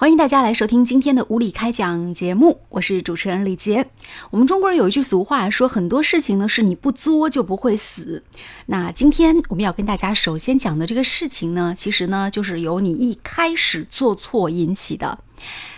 [0.00, 3.90] 欢迎大家来收听今天的无理开讲节目，我是主持人李杰。
[4.30, 8.22] 我们中国人有一句俗话说，很多事情呢是你不作就不会死。
[8.66, 15.18] 那今天我们要跟大家首先讲的这个事情呢，其实呢就是由你一开始做错引起的。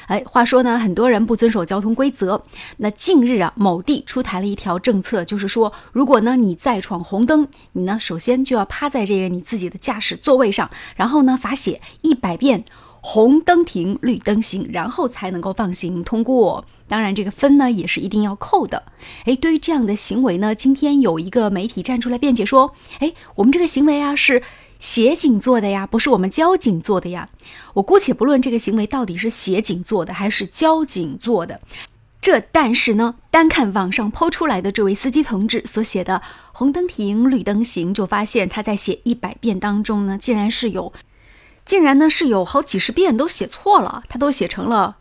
[0.04, 2.44] 哎，话说呢，很多人不遵守交通规则。
[2.76, 12.62] 那近日啊，某地出台了一条政策，就是说，如果呢你再闯红灯，你呢首先就要趴在这个你自己的驾驶座位上，然后呢罚写一百遍。
[13.02, 16.64] 红灯停，绿灯行，然后才能够放行通过。
[16.86, 18.82] 当然，这个分呢也是一定要扣的。
[19.24, 24.42] 诶，对于这样的行为呢，今天有一个媒体站出来辩解说：“诶，我们这个行为啊是
[24.78, 27.28] 协警做的呀，不是我们交警做的呀。”
[27.74, 31.60] 我姑且不论这个行为到底是协警做的还是交警做的，
[32.20, 36.20] 这但是呢，单看网上抛出来的这位司机同志所写的
[36.52, 40.92] “红灯停，绿灯行”，就发现他在写一百遍当中呢，竟然是有。
[41.70, 44.96] 竟然呢是有好几十遍都写错了，他都写成了，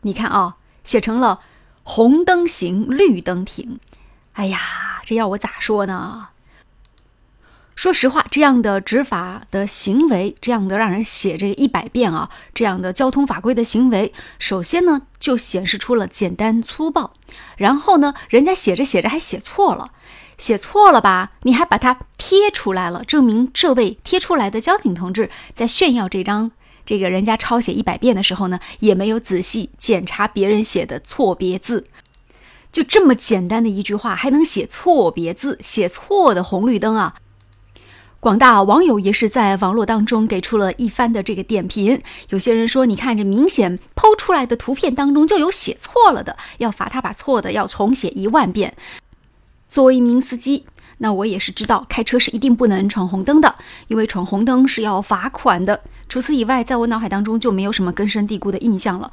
[0.00, 1.42] 你看啊，写成了
[1.84, 3.78] 红灯行，绿灯停。
[4.32, 4.58] 哎呀，
[5.04, 6.30] 这要我咋说呢？
[7.78, 17.14] 说实话，这样的执法的行为，这样的让人写这一百遍啊，这样的交通法规的行为，首先呢就显示出了简单粗暴，
[17.56, 19.92] 然后呢，人家写着写着还写错了。
[20.36, 21.30] 写错了吧？
[21.42, 26.50] 你还把它贴出来了，证明这位贴出来的交警同志在炫耀这张
[26.84, 31.84] 这个人家抄写一百遍的时候呢，也没有仔细检查别人写的错别字。
[32.72, 37.14] 就这么简单的一句话，还能写错别字，写错的红绿灯啊！
[38.20, 42.02] 广大网友也是在网络当中给出了一番的这个点评。
[42.30, 48.74] 有些人说，你看这明显剖出来的图片当中就有写错了的，要罚他把错的要重写一万遍。
[49.68, 50.64] 作为一名司机，
[50.98, 53.54] 那我也是知道开车是一定不能闯红灯的，
[53.86, 55.80] 因为闯红灯是要罚款的。
[56.08, 59.12] 除此以外，在我脑海当中就没有什么根深蒂固的印象了。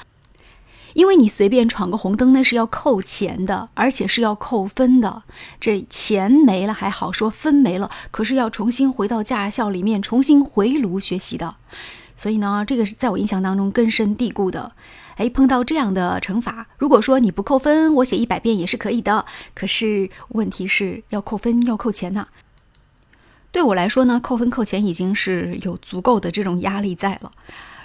[0.95, 5.23] 因为你随便闯个红灯，那是要扣钱的，而且是要扣分的。
[5.59, 11.57] 这钱没了还好说，分没了可是要重新回到驾校里面重新回炉学习的。
[12.15, 14.71] 所以呢，这个是在我印象当中根深蒂固的。
[15.17, 19.25] 哎，碰到这样的惩罚，如果说你不扣分，我写一百遍也是可以的。
[19.53, 22.27] 可是问题是要扣分，要扣钱呐。
[23.51, 27.31] 对我来说呢，扣分扣钱已经是有足够的这种压力在了。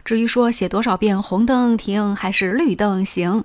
[0.05, 3.45] 至于说写多少遍红灯停还是绿灯行，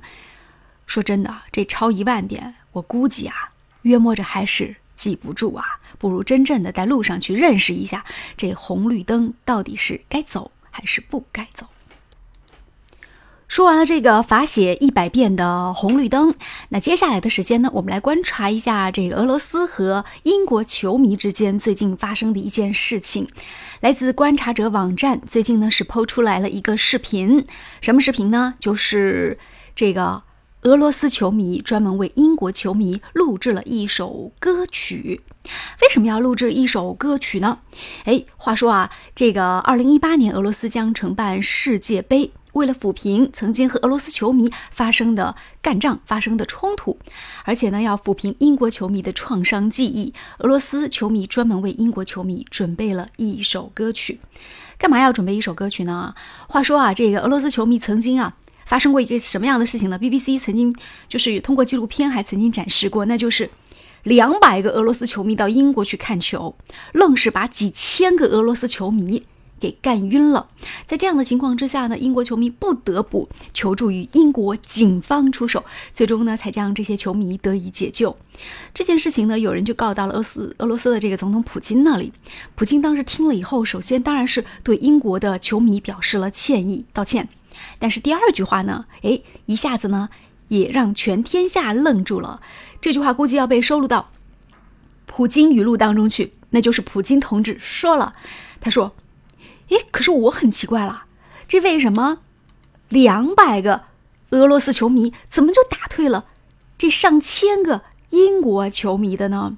[0.87, 3.51] 说真的，这抄一万遍，我估计啊，
[3.83, 5.79] 约摸着还是记不住啊。
[5.97, 8.03] 不如真正的在路上去认识一下，
[8.35, 11.67] 这红绿灯到底是该走还是不该走。
[13.55, 16.35] 说完了这个罚写一百遍的红绿灯，
[16.67, 23.29] 那接下来的时间呢，我们来观察一下这个俄罗斯和英国球迷之间最近发生的一件事情。
[23.79, 27.45] 来自观察者网站最近呢是抛出来了一个视频，
[27.79, 28.55] 什么视频呢？
[28.59, 29.39] 就是
[29.73, 30.23] 这个
[30.63, 35.21] 俄罗斯球迷专门为英国球迷录制了一首歌曲。
[35.81, 37.59] 为什么要录制一首歌曲呢？
[38.03, 42.31] 哎，话说啊，这个二零一八年俄罗斯将承办世界杯。
[42.55, 46.97] 为了抚平曾经和俄罗斯球迷发生的干仗、发生的冲突，
[47.43, 54.19] 而且呢，要抚平英国球迷的创伤记忆，俄罗斯球迷专门为英国球迷准备了一首歌曲。
[54.77, 56.15] 干嘛要准备一首歌曲呢？
[56.47, 58.35] 话说啊，这个俄罗斯球迷曾经啊
[58.65, 60.73] 发生过一个什么样的事情呢？BBC 曾经
[61.09, 63.49] 就是通过纪录片还曾经展示过，那就是
[64.03, 66.55] 两百个俄罗斯球迷到英国去看球，
[66.93, 69.23] 愣是把几千个俄罗斯球迷。
[69.59, 70.49] 给干晕了，
[70.85, 78.15] 在这样的情况之下呢，英国球迷不得不求助于英国警方出手，最终呢才将这些球迷得以解救。
[78.73, 82.11] 这件事情呢，有人就告到了俄斯俄罗斯的这个总统普京那里。
[82.55, 87.29] 普京当时听了以后，首先当然是对英国的球迷表示了歉意道歉，
[87.79, 90.09] 但是第二句话呢，哎，一下子呢
[90.49, 92.41] 也让全天下愣住了。
[92.81, 94.11] 这句话估计要被收录到
[95.05, 98.13] 普京语录当中去，那就是普京同志说了，
[98.59, 98.93] 他说。
[99.69, 101.05] 诶，可是我很奇怪了，
[101.47, 102.19] 这为什么
[102.89, 103.83] 两百个
[104.31, 106.25] 俄罗斯球迷怎么就打退了
[106.77, 109.57] 这上千个英国球迷的呢？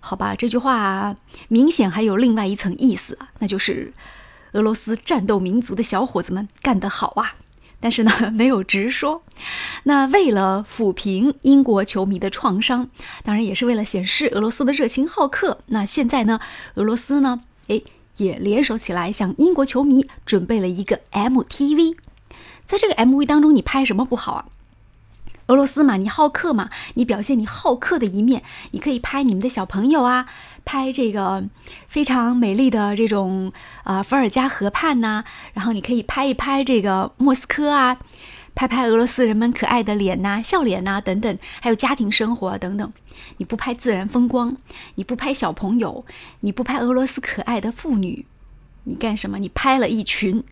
[0.00, 1.16] 好吧，这句话
[1.48, 3.92] 明显还有另外一层意思啊，那就是
[4.52, 7.34] 俄罗斯战斗民族的小伙子们干得好啊！
[7.80, 9.22] 但是呢， 没有直说。
[9.82, 12.88] 那为了抚平英国球迷的创伤，
[13.22, 15.58] 当然也是为了显示俄罗斯的热情好客。
[15.66, 16.40] 那现在呢，
[16.74, 17.84] 俄罗斯呢，诶。
[18.16, 21.96] 也联手起来，向英国球迷准备了一个 MTV。
[22.64, 24.46] 在这个 MV 当中，你拍什么不好啊？
[25.46, 28.42] 俄罗斯嘛，你好客嘛，你表现你好客的一面，
[28.72, 30.26] 你可以拍你们的小朋友啊，
[30.64, 31.44] 拍这个
[31.86, 33.52] 非常美丽的这种
[33.84, 35.22] 啊伏尔加河畔呐，
[35.52, 37.96] 然后你可以拍一拍这个莫斯科啊，
[38.56, 42.92] 拍拍俄罗斯人们可爱的脸呐、笑脸呐等等，还有家庭生活等等。
[43.36, 44.56] 你不拍自然风光，
[44.96, 46.04] 你不拍小朋友，
[46.40, 48.26] 你不拍俄罗斯可爱的妇女，
[48.84, 49.38] 你干什么？
[49.38, 50.42] 你拍了一群，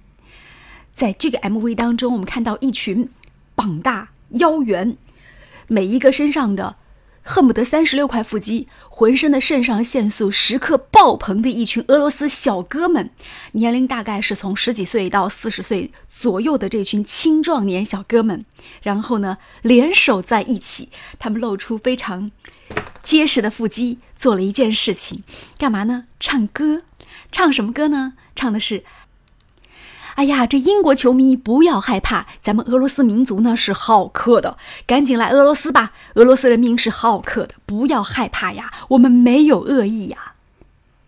[0.94, 3.08] 在这个 MV 当中，我们看到一群
[3.56, 4.10] 膀大。
[4.30, 4.96] 腰圆，
[5.68, 6.76] 每一个身上的
[7.26, 13.10] 恨不得三十六块腹肌，浑身的肾上腺素时刻爆棚的一群俄罗斯小哥们，
[13.52, 18.44] 年龄大概是从十几岁到四十岁左右的这群青壮年小哥们，
[18.82, 22.30] 然后呢联手在一起，他们露出非常
[23.02, 25.24] 结实的腹肌，做了一件事情，
[25.56, 26.04] 干嘛呢？
[26.20, 26.82] 唱歌，
[27.32, 28.12] 唱什么歌呢？
[28.36, 28.84] 唱的是。
[30.14, 34.56] 哎呀，这英国球迷不要害怕，咱们俄罗斯民族呢是好客的，
[34.86, 35.92] 赶紧来俄罗斯吧！
[36.14, 40.34] 俄罗斯人民是好客的，不要害怕呀，我们没有恶意呀。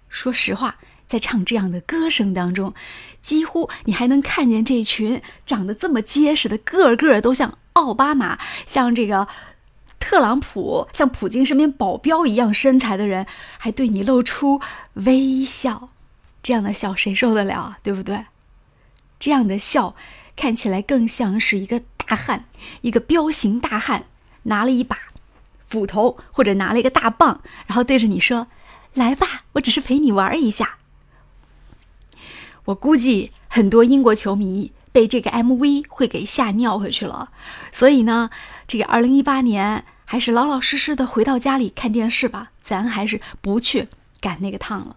[0.08, 0.76] 说实话，
[1.06, 2.74] 在唱这样的歌声当中，
[3.22, 9.28] 几乎你还能看见这群长得这么结实的，个个都像奥巴马、像这个
[10.00, 13.24] 特朗普、像普京身边保镖一样身材的人，
[13.58, 14.60] 还对你露出
[14.94, 15.90] 微笑，
[16.42, 17.78] 这样的笑谁受得了啊？
[17.84, 18.24] 对不对？
[19.18, 19.94] 这样的笑，
[20.36, 22.44] 看起来更像是一个大汉，
[22.82, 24.04] 一个彪形大汉，
[24.44, 24.96] 拿了一把
[25.66, 28.46] 斧头或者拿了一个大棒，然后对着你说
[28.94, 30.76] ：“来吧，我只是陪你玩一下。”
[32.66, 37.30] 我估计很多英国球迷被这个 MV 会给吓尿回去了，
[37.72, 38.30] 所以呢，
[38.66, 43.88] 这个2018年还是老老实实的回到家里看电视吧，咱还是不去
[44.20, 44.96] 赶那个趟了。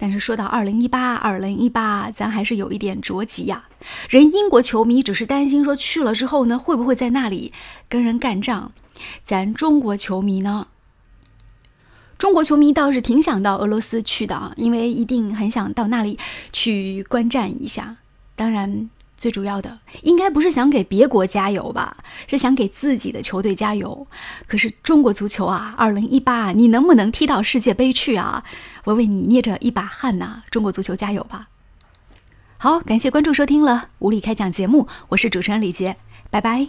[0.00, 3.68] 但是说到二零一八，二零一八，咱还是有一点着急呀。
[4.08, 7.52] 人英国球迷只是担心说去了之后呢，会不会在那里
[7.86, 8.70] 跟人干仗？
[9.22, 10.68] 咱中国球迷呢？
[12.16, 16.18] 中国球迷倒是挺想到俄罗斯去的，因为一定很想到那里
[16.50, 17.98] 去观战一下。
[18.34, 18.88] 当然。
[19.20, 24.06] 最主要的应该不是想给别国加油吧，是想给自己的球队加油。
[24.46, 28.42] 可是中国足球啊，二零一八，你能不能踢到世界杯去啊？
[28.84, 30.42] 我为你捏着一把汗呐！
[30.50, 31.48] 中国足球加油吧！
[32.56, 35.96] 好，感谢关注收听了无理开讲节目，我是主持人李杰，
[36.30, 36.68] 拜拜。